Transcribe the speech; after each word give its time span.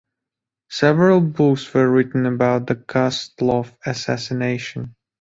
Several 0.71 1.21
books 1.21 1.71
were 1.75 1.87
written 1.87 2.25
about 2.25 2.65
the 2.65 2.73
Gustloff 2.73 3.71
assassination. 3.85 4.95